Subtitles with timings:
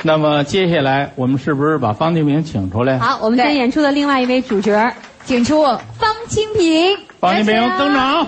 [0.02, 2.98] 那么接下来我们是不是把方清平请出来？
[2.98, 4.94] 好，我们先演出的另外一位主角，
[5.26, 5.62] 请出
[5.98, 6.96] 方清平。
[7.20, 8.26] 方清平登场。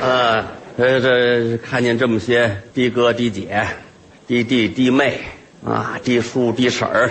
[0.00, 0.44] 呃，
[0.78, 3.66] 呃，这看见这么些的哥、的姐、
[4.26, 5.20] 的弟、弟妹
[5.64, 7.10] 啊，的叔、的婶儿，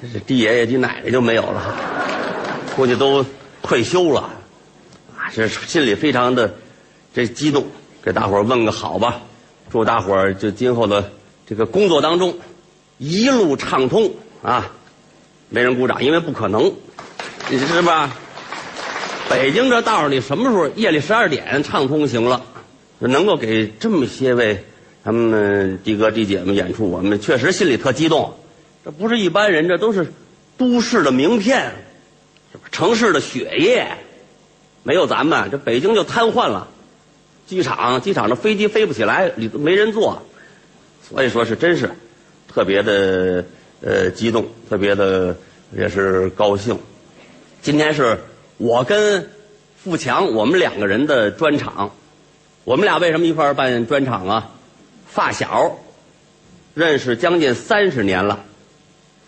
[0.00, 1.74] 这是的爷爷、的奶奶就没有了，
[2.76, 3.24] 估计都
[3.62, 4.20] 退休了，
[5.16, 6.54] 啊，这心里非常的
[7.12, 7.64] 这激动，
[8.02, 9.20] 给大伙儿问个好吧，
[9.74, 11.10] 祝大伙儿就今后的
[11.44, 12.38] 这个工作当中
[12.98, 14.08] 一路畅通
[14.40, 14.70] 啊！
[15.48, 16.72] 没人鼓掌，因为不可能，
[17.50, 18.16] 是吧？
[19.28, 22.40] 北京这道儿里什么时候夜里十二点畅通行了，
[23.00, 24.64] 能够给这么些位
[25.02, 28.32] 他们的哥的姐们演出，我们确实心里特激动。
[28.84, 30.12] 这不是一般人，这都是
[30.56, 31.72] 都市的名片，
[32.70, 33.88] 城市的血液？
[34.84, 36.68] 没有咱们，这北京就瘫痪了。
[37.46, 40.22] 机场，机场的飞机飞不起来，里头没人坐，
[41.02, 41.90] 所以说是真是
[42.48, 43.44] 特别的
[43.80, 45.36] 呃激动，特别的
[45.76, 46.78] 也是高兴。
[47.62, 48.18] 今天是
[48.56, 49.28] 我跟
[49.76, 51.90] 富强我们两个人的专场。
[52.64, 54.50] 我们俩为什么一块儿办专场啊？
[55.06, 55.76] 发小，
[56.72, 58.42] 认识将近三十年了。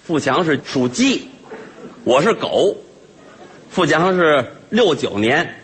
[0.02, 1.28] 富强是属鸡，
[2.04, 2.74] 我是狗。
[3.68, 5.54] 富强是六九年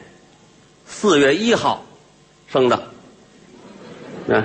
[0.86, 1.86] 四月一号
[2.52, 2.82] 生的，
[4.26, 4.44] 嗯，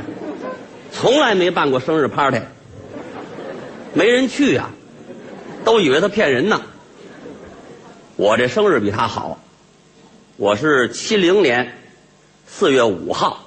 [0.94, 2.39] 从来没办过生日 party，
[3.94, 4.69] 没人去呀、
[5.66, 6.61] 都以为他骗人呢。
[8.16, 9.38] 我这生日比他好，
[10.38, 11.73] 我是七零年
[12.47, 13.45] 四月五号，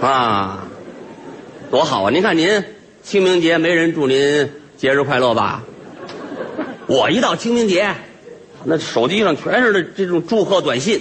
[0.00, 0.66] 啊，
[1.70, 2.10] 多好啊！
[2.10, 2.64] 您看您
[3.04, 5.62] 清明节没人祝您节日快乐吧？
[6.88, 7.94] 我一到清明节，
[8.64, 11.00] 那手机上全是这种祝贺短信。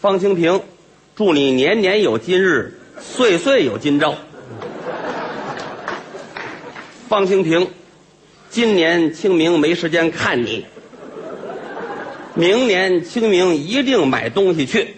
[0.00, 0.60] 方清平，
[1.18, 4.14] 祝你年年有今日，岁岁有今朝。
[7.08, 7.68] 方清平，
[8.50, 10.64] 今年清明没时间看你，
[12.34, 14.94] 明年清明一定买东西去。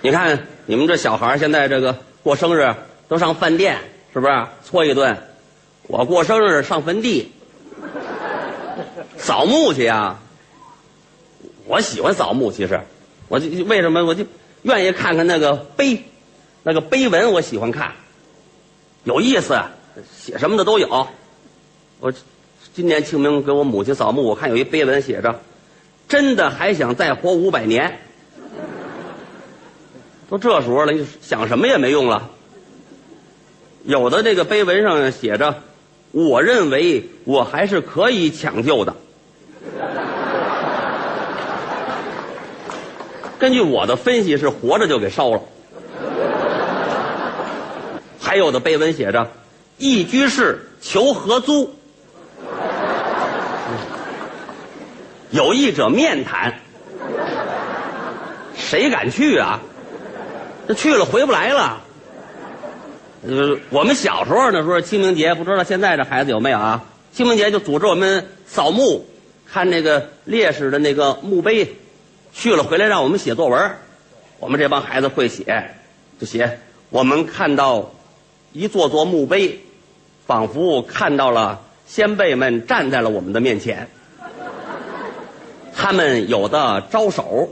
[0.00, 2.72] 你看你们这小孩现在这个过生日
[3.08, 3.78] 都上饭店，
[4.12, 5.18] 是不是搓一顿？
[5.88, 7.32] 我过生日上坟地，
[9.18, 10.20] 扫墓去呀。
[11.66, 12.80] 我喜欢扫墓，其实
[13.30, 14.26] 我就为什么我就
[14.62, 16.02] 愿意看看那个碑，
[16.64, 17.92] 那个碑文我喜欢看，
[19.04, 19.56] 有意思，
[20.12, 21.06] 写什么的都有。
[22.00, 22.12] 我
[22.74, 25.40] 今年清明给我母亲扫墓，我看有一碑文写着
[26.08, 28.00] ：“真的还想再活五百年。”
[30.28, 32.30] 都这时候了，你想什么也没用了。
[33.84, 35.62] 有的这个碑文上写着
[36.10, 38.96] ：“我认为我还是可以抢救的。”
[43.40, 45.40] 根据我的分析，是活着就给烧了。
[48.20, 49.28] 还有的碑文写着
[49.78, 51.74] ：“一居室求合租，
[55.30, 56.54] 有意者面谈。”
[58.54, 59.58] 谁敢去啊？
[60.68, 61.80] 这去了回不来了。
[63.26, 66.84] 呃，我们小时候那时候清明节，不知道现在这孩子有没有啊？
[67.12, 69.04] 清明节就组织我们扫墓，
[69.50, 71.74] 看那个烈士的那个墓碑，
[72.32, 73.70] 去了回来让我们写作文。
[74.38, 75.74] 我们这帮孩子会写，
[76.18, 76.58] 就写
[76.88, 77.90] 我们看到
[78.52, 79.60] 一座座墓碑，
[80.26, 83.88] 仿佛看到了先辈们站在了我们的面前。
[85.76, 87.50] 他们有的招手，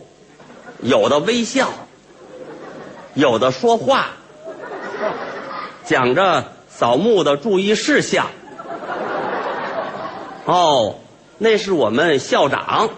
[0.81, 1.69] 有的微笑，
[3.15, 4.07] 有的说话，
[5.85, 8.27] 讲着扫墓的注意事项。
[10.45, 10.97] 哦，
[11.37, 12.91] 那是我们校长。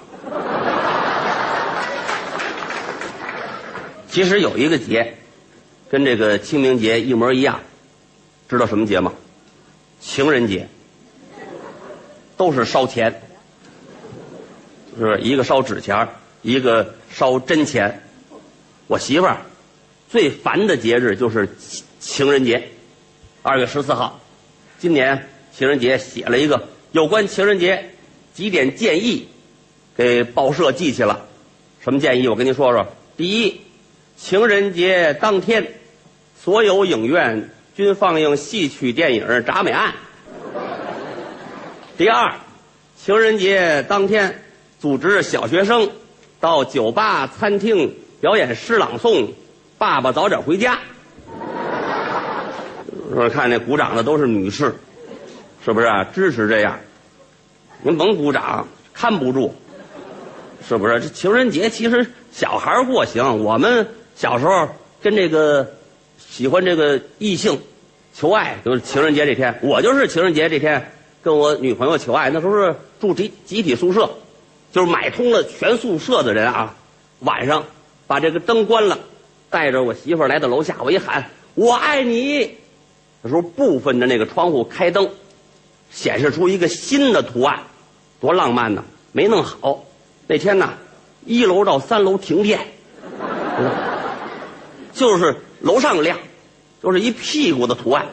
[4.10, 5.14] 其实有一个节，
[5.88, 7.60] 跟这个清明节一模一样，
[8.48, 9.12] 知道什么节吗？
[10.00, 10.66] 情人节，
[12.36, 13.22] 都是烧钱，
[14.98, 16.08] 是一个烧纸钱，
[16.42, 18.02] 一个烧真钱。
[18.88, 19.42] 我媳妇儿
[20.08, 22.68] 最烦的节日就是情情人节，
[23.42, 24.20] 二月十四号。
[24.80, 27.90] 今年情人节写了一个有关情人节
[28.34, 29.28] 几点建议，
[29.96, 31.26] 给报社寄去了。
[31.80, 32.26] 什么建议？
[32.26, 32.88] 我跟您说说。
[33.16, 33.60] 第一，
[34.22, 35.66] 情人节当天，
[36.38, 39.90] 所有影院均放映戏曲电影《铡美案》。
[41.96, 42.30] 第二，
[42.94, 44.42] 情人节当天，
[44.78, 45.90] 组织小学生
[46.38, 49.24] 到酒吧、餐厅表演诗朗诵
[49.78, 50.74] 《爸爸早点回家》。
[53.12, 54.74] 我看那鼓掌的都是女士，
[55.64, 56.78] 是不是、啊、支持这样？
[57.82, 59.54] 您甭鼓掌，看不住，
[60.68, 61.00] 是不是？
[61.00, 63.88] 这情人节其实小孩过行，我们
[64.20, 64.68] 小时候
[65.00, 65.66] 跟这个
[66.18, 67.58] 喜欢这个异性
[68.12, 72.28] 求爱，就是情人节这天，我就是情人节这天跟我女朋友求爱。
[72.28, 74.10] 那时候是住集集体宿舍，
[74.72, 76.74] 就是买通了全宿舍的人啊，
[77.20, 77.64] 晚上
[78.06, 78.98] 把这个灯关了，
[79.48, 82.58] 带着我媳妇来到楼下，我一喊“我爱你”，
[83.24, 85.08] 那时候部分的那个窗户开灯，
[85.90, 87.58] 显示出一个新的图案，
[88.20, 88.84] 多浪漫呢！
[89.12, 89.82] 没弄好，
[90.26, 90.74] 那天呢，
[91.24, 92.60] 一楼到三楼停电，
[95.00, 96.18] 就是楼上亮，
[96.82, 98.04] 就是一屁股的图案。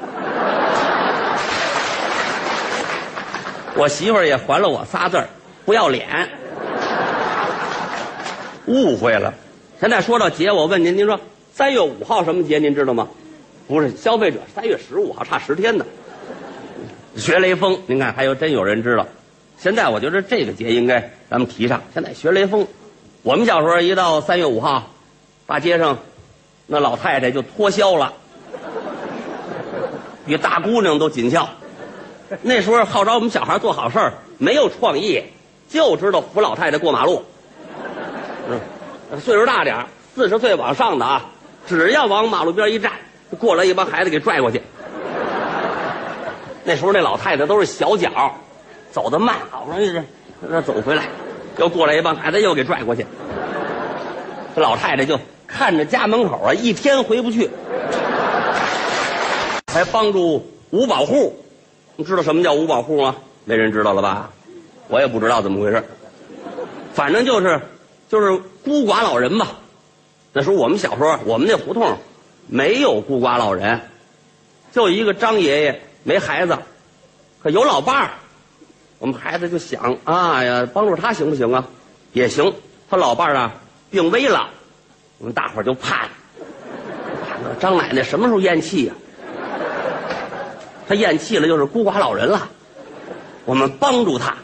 [3.75, 5.28] 我媳妇儿也还了我仨字儿
[5.66, 6.07] 不要脸，
[8.68, 9.34] 误会了。
[9.81, 11.19] 现在说到节，我问您，您说
[11.54, 12.57] 三月五号什么节？
[12.57, 13.06] 您知道吗？
[13.68, 15.86] 不是消费者三月十五号，差十天呢。
[17.18, 19.06] 学雷锋，您看还有真有人知道。
[19.60, 21.81] 现在我觉得这个节应该咱们提倡。
[21.94, 22.66] 现在学雷锋，
[23.24, 24.90] 我们小时候一到三月五号，
[25.45, 26.00] 大街上
[26.68, 28.14] 那老太太就脱销了，
[30.25, 31.48] 比大姑娘都紧俏。
[32.42, 35.24] 那时候号召我们小孩做好事儿，没有创意，
[35.69, 37.24] 就知道扶老太太过马路。
[38.50, 38.60] 嗯，
[39.22, 41.25] 岁数大点四十岁往上的啊，
[41.66, 42.92] 只要往马路边一站，
[43.40, 44.62] 过来一帮孩子给拽过去。
[46.66, 48.36] 那时候那老太太都是小脚，
[48.92, 50.04] 走得慢，好不容易这
[50.50, 51.06] 这走回来，
[51.58, 53.06] 又过来一帮孩子又给拽过去。
[54.54, 55.18] 这老太太就
[55.48, 57.50] 看着家门口啊，一天回不去，
[59.74, 61.34] 还帮助五保户。
[61.96, 63.16] 你知道什么叫五保户吗？
[63.46, 64.30] 没人知道了吧？
[64.90, 65.84] 我也不知道怎么回事，
[66.94, 67.60] 反正就是
[68.10, 69.48] 就是孤寡老人吧。
[70.34, 71.98] 那时候我们小时候，我们那胡同
[72.48, 73.80] 没有孤寡老人，
[74.72, 76.58] 就一个张爷爷没孩子，
[77.42, 78.10] 可有老伴儿。
[79.00, 81.68] 我们孩子就想啊呀，帮助他行不行啊？
[82.14, 82.54] 也行。
[82.90, 83.54] 他老伴儿啊
[83.90, 84.50] 病危了，
[85.19, 86.08] 我们大伙儿就盼，
[87.28, 88.94] 盼着张奶奶什么时候咽气呀、
[90.88, 92.48] 他咽气了，就是孤寡老人了。
[93.46, 94.36] 我们帮助他。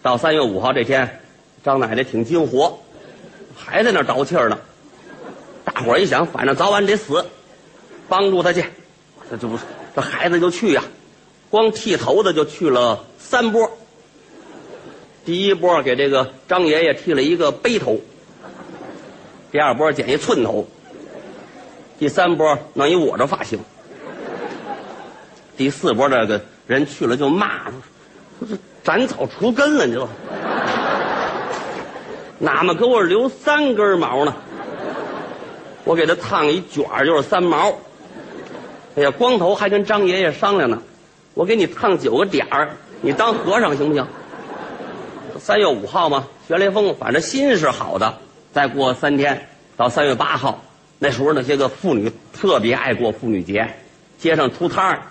[0.00, 1.20] 到三月五号这天，
[1.64, 2.78] 张奶奶挺精活，
[3.56, 4.56] 还在那儿倒气儿呢。
[5.64, 7.24] 大伙儿一想，反正早晚得死，
[8.08, 8.64] 帮助他去。
[9.28, 9.58] 这这不，
[9.96, 10.82] 这孩子就去呀、
[11.50, 13.68] 光剃头的就去了三波。
[15.24, 18.00] 第一波给这个张爷爷剃了一个背头，
[19.50, 20.66] 第二波剪一寸头，
[21.98, 23.58] 第三波弄一我这发型。
[25.56, 27.64] 第四波这个人去了就骂，
[28.38, 30.08] 说这斩草除根了，你知道？
[32.38, 34.34] 哪么给我留三根毛呢？
[35.84, 37.72] 我给他烫一卷就是三毛。
[38.96, 40.80] 哎呀，光头还跟张爷爷商量呢，
[41.34, 44.06] 我给你烫九个点儿，你当和尚行不行？
[45.40, 48.18] 三月五号嘛，学雷锋，反正心是好的。
[48.52, 50.62] 再过三天到三月八号，
[50.98, 53.68] 那时候那些个妇女特别爱过妇女节，
[54.18, 55.02] 街上出摊儿。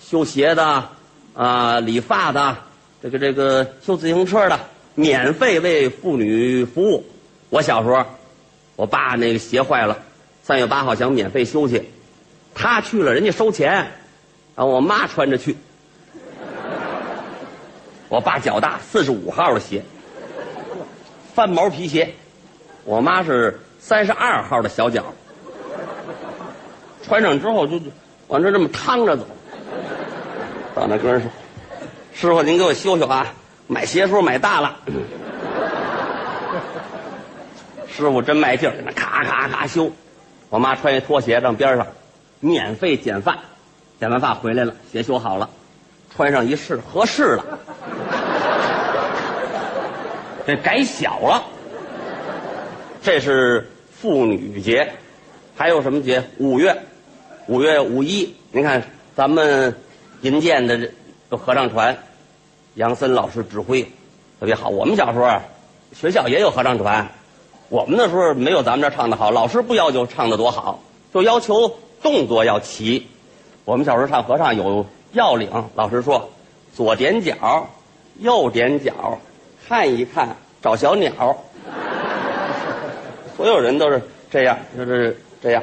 [0.00, 0.88] 修鞋的，
[1.34, 2.56] 啊、理发的，
[3.02, 4.58] 这个这个修自行车的，
[4.94, 7.04] 免费为妇女服务。
[7.50, 8.04] 我小时候，
[8.76, 9.98] 我爸那个鞋坏了，
[10.42, 11.90] 三月八号想免费修去，
[12.54, 13.72] 他去了，人家收钱，
[14.54, 15.56] 然后我妈穿着去。
[18.08, 19.82] 我爸脚大，四十五号的鞋，
[21.34, 22.14] 翻毛皮鞋，
[22.88, 25.04] 我妈是三十二号的小脚，
[27.06, 27.78] 穿上之后就
[28.28, 29.26] 往这这么趟着走。
[30.74, 31.30] 到那跟人说
[32.16, 33.26] ：“师傅，您给我修修啊！
[33.66, 34.74] 买鞋时候买大了。”
[37.94, 39.92] 师傅真卖劲儿，咔咔咔修。
[40.48, 41.86] 我妈穿一拖鞋上边上，
[42.40, 43.36] 免费剪发，
[44.00, 45.50] 剪完发回来了，鞋修好了，
[46.16, 47.44] 穿上一试合适了，
[50.48, 51.42] 这改小了。
[53.10, 54.86] 这是妇女节，
[55.56, 56.22] 还有什么节？
[56.36, 56.76] 五月，
[57.46, 58.82] 五月五一，您看
[59.16, 59.74] 咱们。
[60.20, 60.76] 银建的
[61.30, 61.96] 这合唱团，
[62.74, 63.82] 杨森老师指挥，
[64.38, 64.68] 特别好。
[64.68, 65.26] 我们小时候，
[65.94, 67.08] 学校也有合唱团，
[67.70, 69.30] 我们那时候没有咱们这唱的好。
[69.30, 70.82] 老师不要求唱的多好，
[71.14, 73.06] 就要求动作要齐。
[73.64, 76.28] 我们小时候唱合唱有要领，老师说
[76.76, 77.70] 左点脚，
[78.18, 79.18] 右点脚，
[79.66, 81.38] 看一看找小鸟。
[83.38, 84.02] 所有人都是
[84.32, 85.62] 这样，就是这样。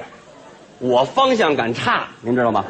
[0.79, 2.63] 我方向感差，您知道吗？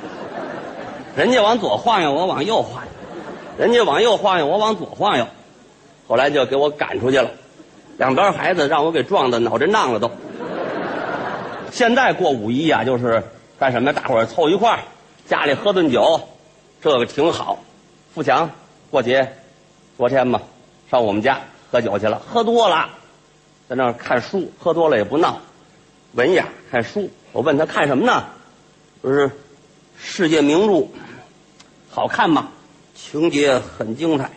[1.15, 2.89] 人家往左晃悠，我往右晃悠；
[3.55, 5.27] 人家往右晃悠，我往左晃悠。
[6.07, 7.29] 后来就给我赶出去了，
[7.99, 10.09] 两边孩子让我给撞的脑震荡了都。
[11.71, 13.21] 现在过五一啊，就是
[13.59, 13.93] 干什么？
[13.93, 14.79] 大伙儿凑一块儿，
[15.27, 16.19] 家里喝顿酒，
[16.81, 17.59] 这个挺好。
[18.15, 18.49] 富强
[18.89, 19.31] 过节，
[19.97, 20.41] 昨天嘛，
[20.89, 21.39] 上我们家
[21.71, 22.89] 喝酒去了，喝多了，
[23.67, 25.39] 在那儿看书，喝多了也不闹，
[26.13, 27.09] 文雅看书。
[27.31, 28.23] 我问他看什么呢？
[29.03, 29.29] 就是
[29.97, 30.87] 世界名著，
[31.89, 32.49] 好看吗？
[32.93, 34.29] 情节很精彩，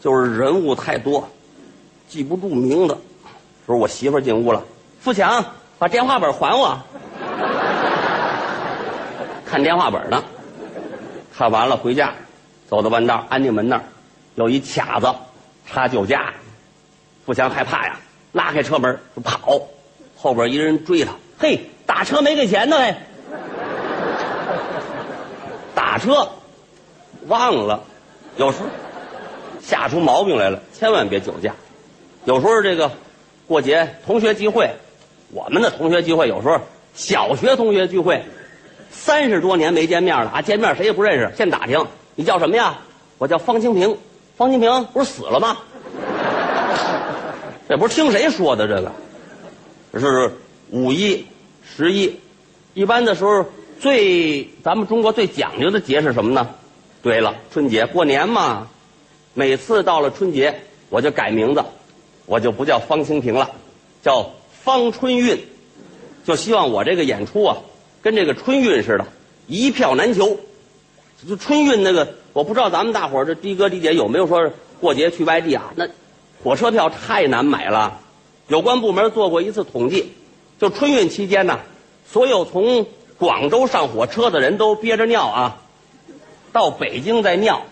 [0.00, 1.28] 就是人物太多，
[2.08, 2.96] 记不住名字。
[3.66, 4.62] 说我媳妇进屋了，
[5.00, 5.44] 富强，
[5.78, 6.78] 把电话本还我。
[9.44, 10.22] 看电话本呢，
[11.36, 12.12] 看完了回家，
[12.68, 13.82] 走到半道安定门那儿，
[14.34, 15.12] 有一卡子
[15.66, 16.32] 插酒架，
[17.24, 17.96] 富强害怕呀，
[18.34, 19.62] 拉开车门就跑，
[20.16, 22.94] 后边一人追他，嘿，打车没给钱呢嘿，
[25.74, 26.28] 打车
[27.28, 27.80] 忘了，
[28.36, 28.66] 有时候
[29.62, 31.54] 吓出毛病来了，千万别酒驾。
[32.24, 32.90] 有时候这个
[33.46, 34.68] 过节同学聚会，
[35.30, 36.60] 我们的同学聚会有时候
[36.92, 38.22] 小学同学聚会。
[38.90, 40.42] 三十多年没见面了啊！
[40.42, 42.78] 见面谁也不认识，先打听你叫什么呀？
[43.18, 43.96] 我叫方清平。
[44.36, 45.56] 方清平不是死了吗？
[47.68, 48.68] 这不是听谁说的？
[48.68, 48.92] 这个
[49.98, 50.32] 是
[50.70, 51.24] 五一、
[51.64, 52.14] 十一，
[52.74, 53.46] 一般的时候
[53.80, 56.50] 最咱们中国最讲究的节是什么呢？
[57.02, 58.68] 对了，春节过年嘛。
[59.32, 61.64] 每次到了春节，我就改名字，
[62.26, 63.50] 我就不叫方清平了，
[64.02, 64.30] 叫
[64.62, 65.38] 方春运，
[66.24, 67.56] 就希望我这个演出啊。
[68.02, 69.06] 跟这个春运似的，
[69.48, 70.38] 一票难求。
[71.26, 75.72] 就春运那个，我不知道咱们大伙儿这的哥的姐有没有说过节去外地啊？
[75.74, 75.88] 那
[76.42, 78.00] 火车票太难买了。
[78.48, 80.12] 有关部门做过一次统计，
[80.58, 81.60] 就春运期间呢，
[82.10, 82.86] 所有从
[83.18, 85.56] 广州上火车的人都憋着尿啊，
[86.52, 87.62] 到北京再尿，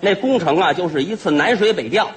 [0.00, 2.10] 那工程啊就是一次南水北调。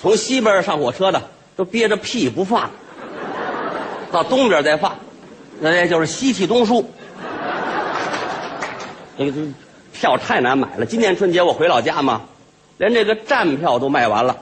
[0.00, 1.20] 从西边上火车的
[1.56, 2.70] 都憋着屁不放。
[4.10, 4.96] 到东边再放，
[5.60, 6.88] 那就是西气东输。
[9.18, 9.32] 这个
[9.98, 10.86] 票太难买了。
[10.86, 12.20] 今年春节我回老家嘛，
[12.76, 14.36] 连这个站票都卖完了，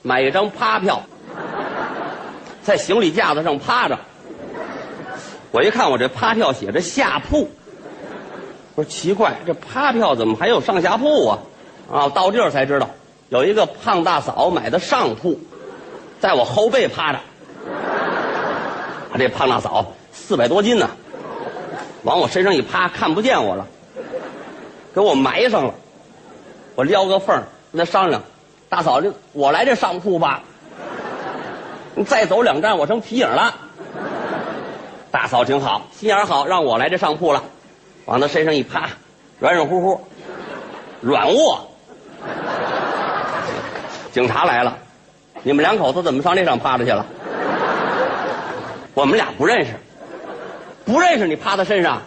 [0.00, 1.02] 买一张趴票，
[2.62, 3.98] 在行李架子上趴着。
[5.50, 7.50] 我一看我这趴票写着下铺，
[8.74, 11.38] 我说奇怪，这趴票怎么还有上下铺啊？
[11.92, 12.88] 啊，到地儿才知道，
[13.28, 15.38] 有一个胖大嫂买的上铺，
[16.20, 17.18] 在我后背趴着。
[19.18, 20.88] 这胖大嫂四百多斤呢，
[22.02, 23.66] 往我身上一趴，看不见我了，
[24.96, 25.74] 给我埋上了。
[26.74, 27.36] 我撩个缝
[27.70, 28.22] 跟他商量
[28.70, 30.40] ：“大嫂，这我来这上铺吧。
[31.94, 33.54] 你再走两站，我成皮影了。”
[35.12, 37.42] 大嫂挺好，心眼好，让我来这上铺了。
[38.06, 38.88] 往他身上一趴，
[39.38, 40.00] 软软乎乎，
[41.02, 41.68] 软卧。
[44.12, 44.78] 警察来了，
[45.42, 47.04] 你们两口子怎么上那上趴着去了？
[48.94, 49.72] 我们俩不认识，
[50.86, 52.00] 不认识你趴他身上，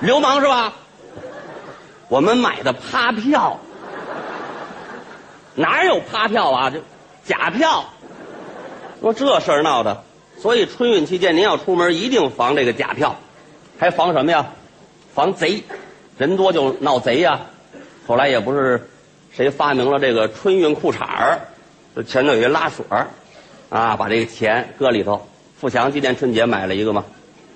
[0.00, 0.72] 流氓是吧？
[2.08, 3.58] 我们买的趴票，
[5.54, 6.70] 哪有趴票啊？
[6.70, 6.78] 就
[7.24, 7.84] 假票。
[9.00, 10.02] 说这事儿闹的，
[10.38, 13.14] 所以春运期间您要出门一定防这个假票，
[13.78, 14.46] 还防什么呀？
[15.14, 15.62] 防贼，
[16.16, 17.40] 人多就闹贼呀。
[18.06, 18.88] 后来也不是
[19.30, 21.38] 谁发明了这个春运裤衩儿，
[21.94, 23.06] 就前头有一拉锁儿，
[23.68, 25.28] 啊，把这个钱搁里头。
[25.60, 27.04] 富强今年春节买了一个嘛？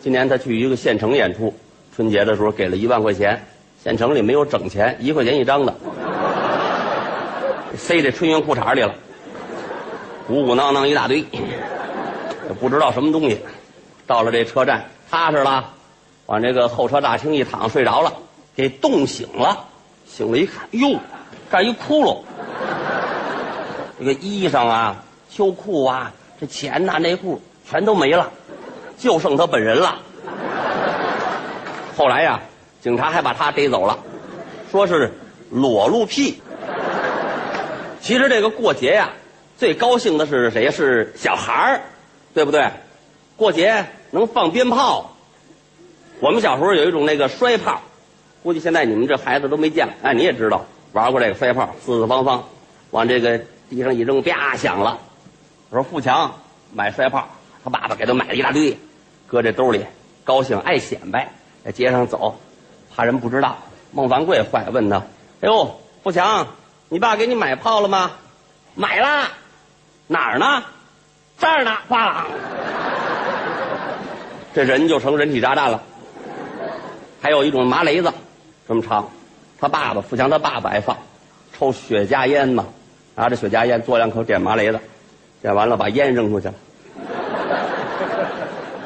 [0.00, 1.54] 今年他去一个县城演出，
[1.96, 3.44] 春节的时候给了一万块钱，
[3.82, 5.74] 县城里没有整钱，一块钱一张的，
[7.76, 8.94] 塞这春运裤衩里了，
[10.26, 13.40] 鼓鼓囊囊一大堆，也不知道什么东西。
[14.06, 15.64] 到了这车站，踏实了，
[16.26, 18.12] 往这个候车大厅一躺，睡着了，
[18.54, 19.64] 给冻醒了。
[20.06, 20.98] 醒了一看，哟，
[21.50, 22.18] 这一窟窿，
[23.98, 27.40] 这个衣裳啊、秋裤啊、这钱呐、内裤。
[27.64, 28.28] 全都没了，
[28.98, 29.96] 就剩他本人了。
[31.96, 32.38] 后来呀，
[32.82, 33.96] 警察还把他逮走了，
[34.72, 35.12] 说是
[35.50, 36.42] 裸露癖。
[38.00, 39.10] 其实这个过节呀，
[39.56, 40.68] 最高兴的是谁？
[40.68, 41.80] 是小孩儿，
[42.34, 42.68] 对不对？
[43.36, 45.14] 过节能放鞭炮。
[46.18, 47.80] 我们小时候有一种那个摔炮，
[48.42, 49.88] 估计现在你们这孩子都没见。
[50.02, 52.42] 哎，你也知道玩过这个摔炮，四四方方，
[52.90, 54.98] 往这个地上一扔，啪响了。
[55.70, 56.34] 我说富强
[56.74, 57.28] 买摔炮。
[57.62, 58.76] 他爸爸给他买了一大堆，
[59.28, 59.86] 搁这兜里，
[60.24, 61.30] 高兴爱显摆，
[61.64, 62.36] 在街上走，
[62.94, 63.56] 怕人不知道。
[63.90, 64.96] 孟凡贵坏问他
[65.42, 66.46] ：“哎呦，富强，
[66.88, 68.12] 你爸给你买炮了吗
[68.74, 69.28] ？”“买了。
[70.08, 70.62] ”“哪儿呢
[71.38, 71.76] ？”“这儿呢。
[71.88, 72.26] ”“哇！”
[74.54, 75.82] 这人就成人体炸弹了。
[77.20, 78.12] 还有一种麻雷子，
[78.66, 79.08] 这么长，
[79.58, 80.96] 他爸爸富强他爸爸爱放，
[81.56, 82.66] 抽雪茄烟嘛，
[83.14, 84.80] 拿着雪茄烟嘬两口点麻雷子，
[85.40, 86.54] 点完了把烟扔出去了。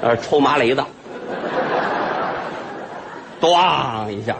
[0.02, 0.84] 呃，抽麻雷子，
[3.50, 4.36] 咣一下，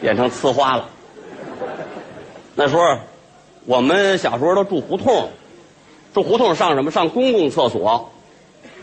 [0.00, 0.88] 变成呲花了。
[2.54, 2.98] 那时候，
[3.64, 5.30] 我们小时候都住胡同，
[6.14, 6.90] 住胡同上什么？
[6.90, 8.10] 上公共厕所。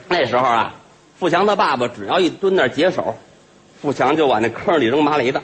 [0.07, 0.74] 那时候啊，
[1.19, 3.15] 富强他爸爸只要一蹲那儿解手，
[3.81, 5.41] 富强就往那坑里扔麻雷子，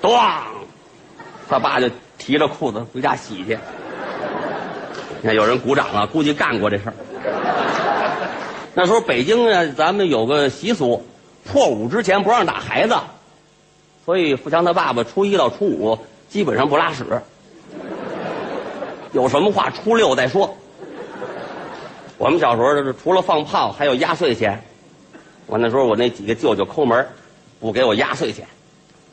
[0.00, 0.20] 咣，
[1.48, 3.58] 他爸就提着裤子回家洗去。
[5.20, 6.94] 你看有人鼓掌啊，估计干过这事儿。
[8.74, 11.04] 那时候北京呢，咱们有个习俗，
[11.44, 12.94] 破五之前不让打孩子，
[14.04, 17.04] 所以富强他爸爸初一到初五基本上不拉屎，
[19.12, 20.56] 有什么话初六再说。
[22.18, 24.62] 我们小时候就是除了放炮，还有压岁钱。
[25.46, 27.06] 我那时候我那几个舅舅抠门，
[27.60, 28.46] 不给我压岁钱，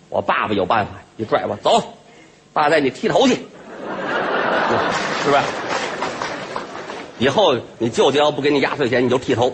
[0.09, 1.83] 我爸爸有办法，一拽我走，
[2.53, 5.41] 爸带你剃头去，是不是？
[7.17, 9.53] 以后你舅舅要不给你压岁钱，你就剃头。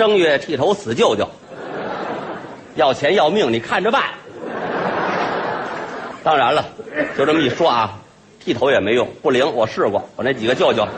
[0.00, 1.28] 正月剃头死舅舅，
[2.74, 4.04] 要钱要命，你看着办。
[6.24, 6.64] 当然了，
[7.18, 7.98] 就这么一说啊，
[8.42, 9.54] 剃头也没用，不灵。
[9.54, 10.88] 我试过，我那几个舅舅，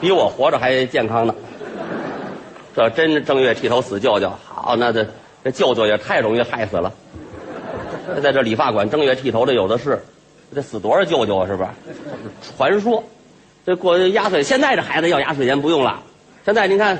[0.00, 1.34] 比我活着还健康呢。
[2.76, 5.04] 这真正月剃头死舅舅，好，那这
[5.42, 6.92] 这舅舅也太容易害死了。
[8.22, 10.00] 在这理发馆正月剃头的有的是，
[10.54, 11.44] 得死多少舅舅啊？
[11.48, 11.68] 是不是？
[12.56, 13.02] 传说。
[13.66, 16.00] 这过压岁，现在这孩子要压岁钱不用了。
[16.44, 16.96] 现在您看，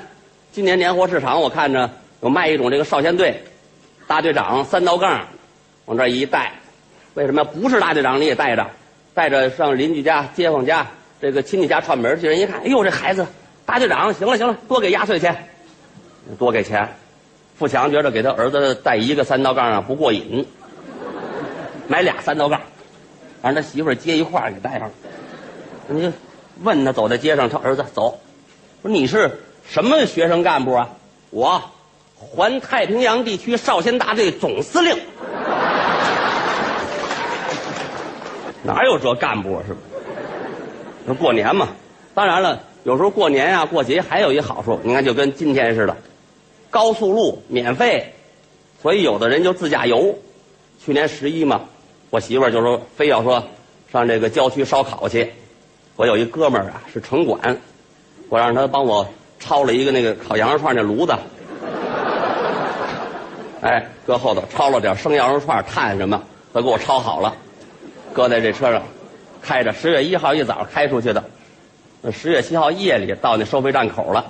[0.55, 1.91] 今年年货市场我看着
[2.23, 3.43] 有卖一种这个少先队，
[4.07, 5.27] 大队长三道杠，
[5.87, 6.53] 往这一带，
[7.15, 8.65] 为什么不是大队长你也带着，
[9.15, 10.87] 带着上邻居家、街坊家、
[11.21, 12.29] 这个亲戚家串门去？
[12.29, 13.27] 人一看，哎呦，这孩子
[13.67, 15.37] 大队长，行了行了，多给压岁钱，
[16.39, 16.89] 多给钱。
[17.59, 20.47] 富强觉得给他儿子带一个三道杠啊不过瘾，
[21.89, 22.61] 买俩三道杠，
[23.43, 24.95] 反正他媳妇接一块儿给带上了。
[25.89, 26.13] 你。
[26.63, 28.17] 问他走在街上，他儿子走，
[28.81, 29.29] 说你是
[29.75, 30.89] 什么学生干部啊？
[31.31, 31.61] 我，
[32.15, 34.95] 环太平洋地区少先大队总司令。
[38.63, 39.63] 哪有这干部啊？
[39.67, 39.81] 是不？
[41.07, 41.71] 那过年嘛，
[42.15, 45.97] 当然了，有时候过年啊、过节还有一好处，你看就跟今天似的，
[46.71, 48.15] 高速路免费，
[48.81, 50.17] 所以有的人就自驾游。
[50.85, 51.63] 去年十一嘛，
[52.11, 53.43] 我媳妇儿就说非要说
[53.93, 55.33] 上这个郊区烧烤去。
[55.97, 57.61] 我有一哥们儿啊，是城管，
[58.29, 59.05] 我让他帮我
[59.39, 61.15] 抄了一个那个烤羊肉串那炉子，
[63.61, 67.35] 哎，搁后头抄了点生羊肉串、炭什么，都给我抄好了，
[68.13, 68.83] 搁在这车上，
[69.43, 69.73] 开着。
[69.73, 71.23] 十月一号一早开出去的，
[72.01, 74.25] 那十月七号夜里到那收费站口了，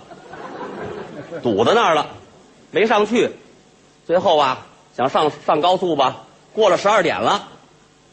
[1.43, 2.07] 堵在那儿了，
[2.71, 3.31] 没上去。
[4.07, 7.49] 最后啊，想上上高速吧，过了十二点了，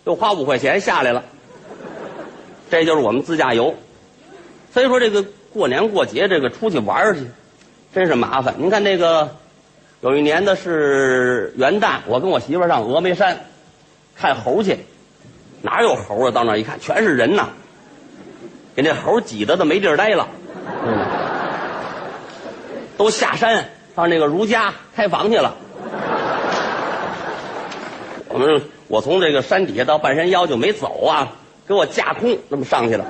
[0.06, 1.24] 又花五块钱下来了。
[2.70, 3.76] 这就是我们自驾游，
[4.74, 7.28] 所以说这个过年过节这个出去玩去，
[7.94, 8.56] 真是麻烦。
[8.58, 9.30] 您看那个，
[10.02, 13.38] 有一年的是元旦，我跟我媳妇上峨眉山
[14.16, 14.78] 看猴去，
[15.62, 16.32] 哪有猴啊？
[16.32, 17.50] 到那一看，全是人呐，
[18.76, 20.28] 给那猴挤得都没地儿待了，
[22.98, 25.54] 都下山到那个如家开房去了。
[28.30, 31.34] 我们我从这个山底下到半山腰就没走啊。
[31.68, 33.06] 给我架空那么上去了，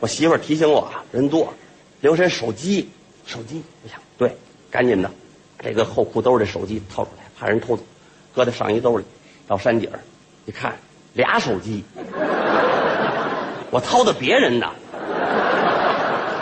[0.00, 1.52] 我媳妇儿提醒我啊，人多，
[2.00, 2.88] 留神手机，
[3.26, 4.36] 手机，我想对，
[4.70, 5.10] 赶紧的，
[5.56, 7.82] 把这个后裤兜的手机掏出来，怕人偷走，
[8.34, 9.04] 搁在上衣兜里，
[9.46, 9.98] 到山顶儿，
[10.46, 10.76] 一看
[11.14, 11.82] 俩手机，
[13.70, 14.68] 我掏的别人的，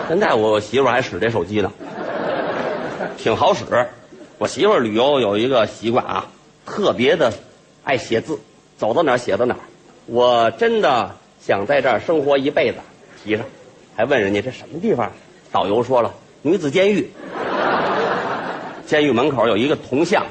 [0.08, 1.72] 现在我媳妇儿还使这手机呢，
[3.16, 3.64] 挺好使。
[4.38, 6.26] 我媳妇儿旅游有一个习惯啊，
[6.66, 7.32] 特别的
[7.84, 8.38] 爱写字，
[8.76, 9.60] 走到哪儿写到哪儿。
[10.04, 12.78] 我真的想在这儿生活一辈子，
[13.26, 13.44] 提上，
[13.96, 15.10] 还问人家这什么地方？
[15.50, 17.10] 导游说了，女子监狱。
[18.86, 20.24] 监狱门口有一个铜像，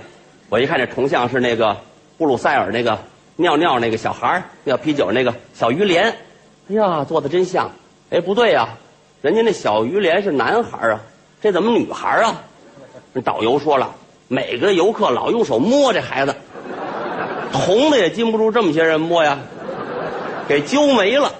[0.48, 1.76] 我一看这铜像是那个
[2.18, 2.98] 布鲁塞尔那个
[3.36, 6.16] 尿尿那个小孩尿啤酒那个小鱼莲。
[6.70, 7.70] 哎呀，做的真像。
[8.12, 8.70] 哎，不对呀，
[9.22, 11.02] 人家那小鱼莲是男孩啊，
[11.42, 12.42] 这怎么女孩啊？
[13.26, 13.94] 导游说了，
[14.30, 16.34] 每个游客老用手摸这孩子，
[17.52, 19.38] 铜的也禁不住这么些人摸呀。
[20.48, 21.34] 给揪没了，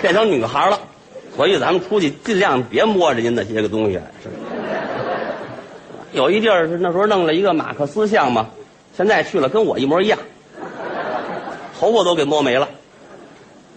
[0.00, 0.78] 变成女孩了，
[1.36, 4.00] 所以咱们出去尽量别摸人家那些个东西。
[6.12, 8.48] 有一地儿是那时候弄了一个马克思像嘛，
[8.96, 10.18] 现在去了跟我一模一样，
[11.78, 12.68] 头发都给摸没了。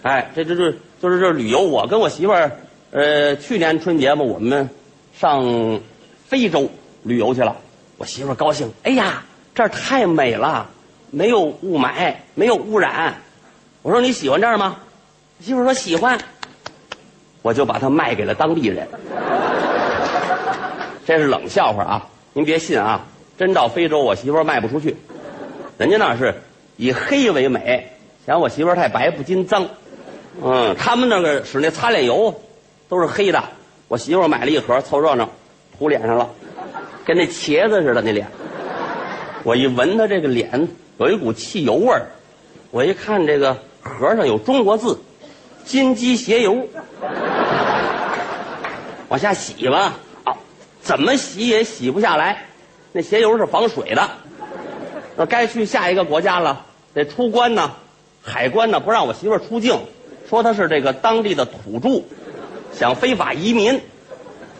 [0.02, 2.50] 哎，这这这就是这旅游，我跟我媳妇儿，
[2.90, 4.68] 呃，去年春节嘛，我们
[5.18, 5.80] 上
[6.26, 6.70] 非洲
[7.02, 7.56] 旅游去了，
[7.98, 9.22] 我媳妇儿高兴，哎呀，
[9.54, 10.68] 这儿太美了。
[11.12, 13.16] 没有雾霾，没有污染。
[13.82, 14.76] 我说你喜欢这儿吗？
[15.40, 16.18] 媳妇说喜欢。
[17.42, 18.86] 我就把它卖给了当地人。
[21.06, 22.06] 这是冷笑话啊！
[22.34, 23.06] 您别信啊！
[23.38, 24.94] 真到非洲，我媳妇卖不出去。
[25.78, 26.34] 人家那是
[26.76, 27.90] 以黑为美，
[28.26, 29.66] 嫌我媳妇太白不禁脏。
[30.42, 32.38] 嗯，他们那个使那擦脸油，
[32.88, 33.42] 都是黑的。
[33.88, 35.28] 我媳妇买了一盒，凑热闹，
[35.78, 36.28] 涂脸上了，
[37.06, 38.26] 跟那茄子似的那脸。
[39.42, 42.06] 我一闻她这个脸有一股汽油味儿，
[42.70, 45.00] 我一看这个盒上有中国字，
[45.70, 46.66] 金鸡鞋油，
[49.08, 50.34] 往下洗吧，啊，
[50.82, 52.42] 怎么洗也洗不下来，
[52.90, 54.10] 那鞋油是防水的。
[55.16, 57.70] 那该去下一个国家了，得出关呢，
[58.20, 59.78] 海关呢不让我媳妇出境，
[60.28, 62.02] 说她是这个当地的土著，
[62.76, 63.80] 想非法移民，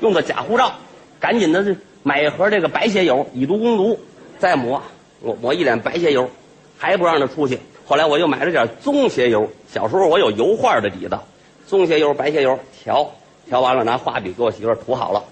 [0.01, 0.73] 用的假护照，
[1.19, 3.99] 赶紧的买一盒这个白鞋油，以毒攻毒，
[4.39, 4.81] 再抹，
[5.21, 6.31] 抹抹一脸白鞋油，
[6.79, 7.59] 还不让她出去。
[7.91, 11.19] 后来我又买了点棕鞋油，小时候我有油画的底子，
[11.67, 13.11] 棕鞋油、白鞋油调
[13.49, 15.25] 调完了，拿画笔给我媳妇涂好了，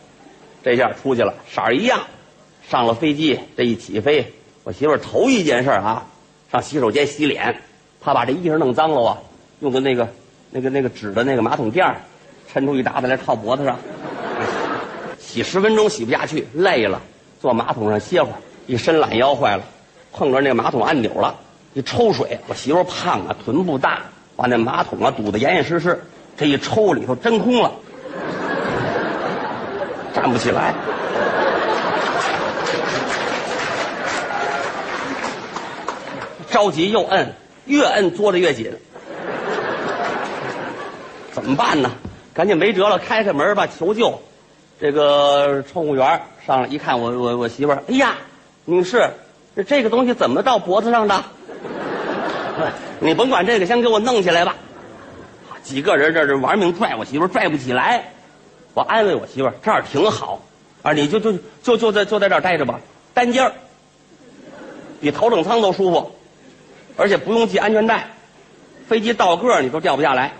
[0.64, 2.00] 这下出去了，色儿一样。
[2.68, 4.32] 上了飞机，这一起飞，
[4.64, 6.04] 我媳妇头一件事啊，
[6.50, 7.62] 上洗手间洗脸，
[8.00, 9.18] 怕把这衣裳弄脏了啊，
[9.60, 10.08] 用的那个
[10.50, 12.00] 那个那个纸的那个马桶垫儿
[12.52, 13.78] 抻出一沓子来套脖子上，
[15.20, 17.00] 洗十分钟洗不下去，累了，
[17.40, 18.34] 坐马桶上歇会儿，
[18.66, 19.62] 一伸懒腰坏了，
[20.12, 21.38] 碰着那马桶按钮了，
[21.78, 24.00] 一抽水，我媳妇胖啊，臀部大，
[24.34, 26.02] 把那马桶啊堵得严严实实，
[26.36, 27.70] 这一抽里头真空了，
[30.12, 30.74] 站不起来。
[36.50, 37.32] 着急又摁，
[37.66, 38.72] 越摁嘬的越紧，
[41.30, 41.92] 怎么办呢？
[42.34, 44.20] 赶紧没辙了，开开门吧，求救。
[44.80, 48.16] 这个乘务员上来一看，我我我媳妇儿，哎呀，
[48.64, 49.08] 女士，
[49.54, 51.22] 这这个东西怎么到脖子上的？
[53.00, 54.54] 你甭管这个，先给我弄起来吧。
[55.62, 58.02] 几个人这这玩命拽我媳妇，拽不起来。
[58.74, 60.40] 我安慰我媳妇，这儿挺好，
[60.82, 62.80] 啊，你就就就就在就在这待着吧，
[63.12, 63.52] 单间儿，
[65.00, 66.10] 比头等舱都舒服。
[66.96, 68.08] 而且不用系安全带，
[68.88, 70.32] 飞机倒个你都掉不下来。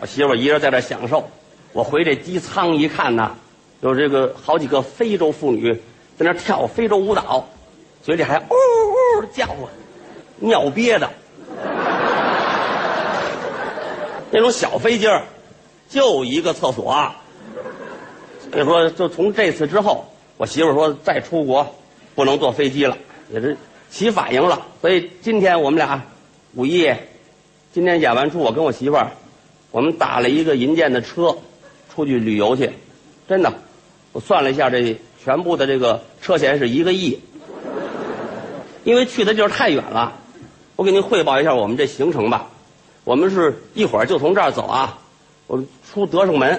[0.00, 1.28] 我媳妇儿一人在这享受，
[1.72, 3.32] 我回这机舱一看呐，
[3.80, 5.72] 有这个好几个非洲妇女
[6.18, 7.46] 在那跳非洲舞蹈，
[8.02, 8.54] 嘴里还呜
[9.20, 9.70] 呜叫啊，
[10.40, 11.08] 尿憋的。
[14.32, 15.22] 那种小飞机儿
[15.88, 17.12] 就一个厕所，
[18.50, 21.76] 所以说就从这次之后，我媳妇儿说再出国
[22.14, 22.98] 不能坐飞机了，
[23.32, 23.56] 也是。
[23.92, 26.00] 起反应了，所以今天我们俩
[26.54, 26.88] 五一，
[27.72, 29.10] 今天演完出，我跟我媳妇儿，
[29.72, 31.36] 我们打了一个银建的车，
[31.92, 32.70] 出去旅游去，
[33.28, 33.52] 真的，
[34.12, 37.18] 我算了一下，这全部的这个车钱是一个亿，
[38.84, 40.12] 因为去的地儿太远了，
[40.80, 42.46] 我给您汇报一下我们这行程吧，
[43.04, 44.98] 我们是一会儿就从这儿走啊，
[45.46, 46.58] 我们出德胜门，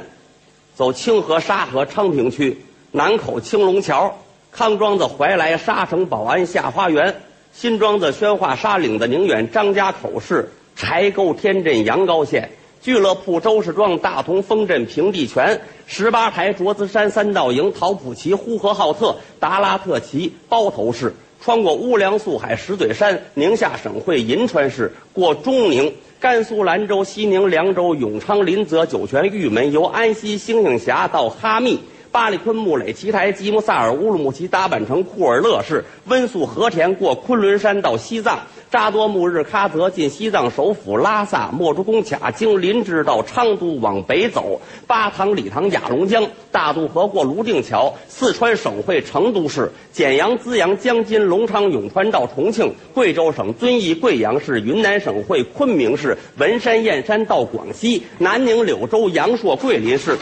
[0.75, 4.15] 走清河、沙河、昌平区，南口青龙桥。
[4.51, 7.11] 康庄子、怀来、沙城、保安、下花园；
[7.51, 12.43] 新庄子、宣化、沙岭子、宁远、张家口市、柴沟、天镇、阳高县；
[12.79, 15.57] 俱乐部、周氏庄、大同、丰镇、平地泉；
[15.87, 21.11] 十八台、卓资山、三道营、陶普旗、呼和浩特、达拉特旗、包头市；
[21.43, 31.79] 穿过乌梁素海、石嘴山、宁夏省会银川市，过中宁、甘肃兰州、西宁、凉州、永昌、临泽、酒泉、玉门，由安溪、星星峡到哈密。
[32.11, 38.37] 巴里坤、木垒、奇台、吉木萨尔、乌鲁木齐、达坂城、库尔勒市、温宿、和田，过昆仑山到西藏，
[38.69, 60.17] 扎多木日喀则进西藏首府拉萨，墨竹工卡经林芝到昌都往北走，巴塘、理塘、雅龙江，大渡河过泸定桥，四川省会成都市，简阳、资阳、江津、隆昌、永川到重庆，贵州省遵义、贵阳市，云南省会昆明市，文山、燕山到广西，南宁、柳州、阳朔、桂林市。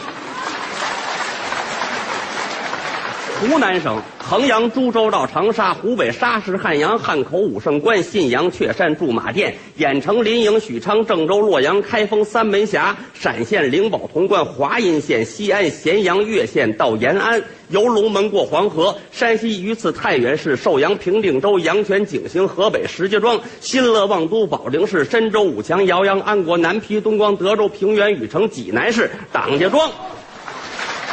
[3.40, 29.90] 湖南省衡阳、株洲到长沙，湖北沙市、汉阳、汉口、武胜关、信阳、确山、驻马店、郾城、临颍、许昌、郑州、洛阳、开封、三门峡，陕县灵宝、潼关、华阴县、西安、咸阳、岳县到延安，由龙门过黄河，山西榆次、太原市、寿阳、平定州、阳泉、景兴，河北石家庄、新乐、望都、保定市、深州、武强、姚阳、安国、南皮、东光、德州、平原、禹城、济南市、党家庄。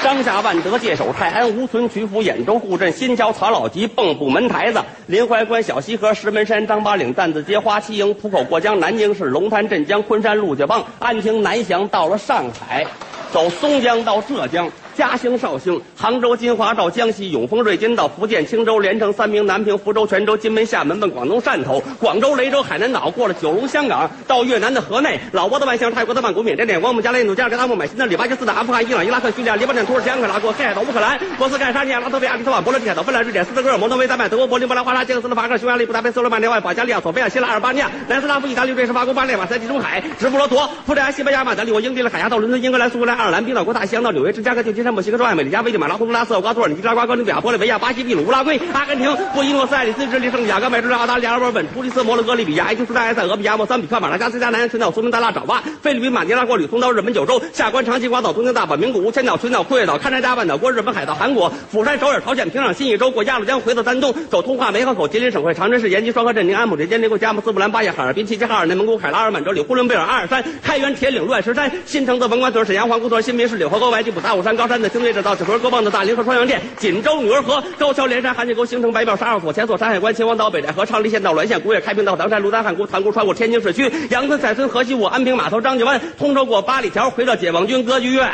[0.03, 12.85] 张夏万德界首泰安吴存曲阜兖州固镇新桥曹老集蚌埠门台子临淮关小西河石门山张八岭担子街花旗营浦口过江南京市龙潭镇江昆山陆家浜安亭南翔到了上海，
[13.33, 88.29] 走松江到浙江嘉兴、绍兴、杭州、金华到江西永丰、瑞金到福建青州、连城、三明、南平、福州、泉州、金门、厦门奔广东汕头、广州、雷州、海南岛，过了九龙、香港，到越南的河内、老挝的万象、泰国的曼谷、缅甸、缅甸、光姆、加勒印度、加尔各答、买、新的里、巴基斯坦、阿富汗、伊朗、伊拉克、叙利亚、黎巴嫩、土耳其、安卡拉、过黑海到、乌克兰、波斯、盖沙尼亚、拉脱维亚、立陶宛、波罗的海岛、芬兰、瑞典、斯德哥尔摩、挪威、丹麦、德国、柏林、波兰、华沙、捷克斯洛伐克、匈牙利、布达佩斯、罗马尼亚、保加利亚、索菲亚、希腊、阿尔巴尼亚、南斯拉夫、意大利、瑞士、法国、巴列马、塞地中海、直布罗陀、葡萄牙、西班牙、马德里、我英迪的海峡到伦敦、英格兰、苏格兰、爱尔兰、冰岛国、大西洋到纽约、芝加哥、旧金山、墨西哥州、艾美利加、危地马拉、洪都拉斯、厄瓜多尔、尼加拉瓜、哥伦比亚、玻利维亚、巴西、秘鲁、乌拉圭、阿根廷、布宜诺斯艾利斯、智利、圣地亚哥、美洲、澳大利亚、阿尔本、突尼斯、摩洛哥、利比亚、埃及斯坦、埃塞俄比亚、莫桑比克、马达加斯加、南洋群岛、苏门答腊、爪哇、菲律宾、马尼拉、过吕宋岛、日本九州、下关、长崎、瓜岛、东京、大阪、名古屋、千岛、群岛、库页岛、勘察加半岛、过日本海岛、韩国、釜山、首尔、朝鲜、平壤、新义州、过鸭绿江、回到丹东，走通化梅河口、吉林省会、长春市、延吉、双河镇、宁安、牡蛎、坚林、过佳木斯、布兰、巴彦、哈尔滨、齐齐哈尔、内蒙古、海拉尔、满洲里、呼伦贝尔、阿尔山、开原、铁岭、乱石山、新城子、文官屯、沈阳、皇姑屯、新民市、柳河沟、外基埔、大武山、高山的星队，这到九河沟蚌的大林河、双阳店、锦州、女儿河、高桥、连山、韩家沟、兴城、白庙、沙二所、前所、山海关、秦皇岛、北戴河、昌黎县到滦县、古冶、开平到唐山、卢丹、汉沽、塘沽，穿过天津市区、杨村、赛村、河西五、安平码头、张家湾，通州过八里桥，回到解放军歌剧院。